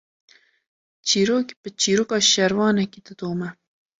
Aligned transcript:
Çîrok, 1.07 1.47
bi 1.63 1.69
çîroka 1.81 2.17
şervanekî 2.31 3.01
didome 3.05 3.49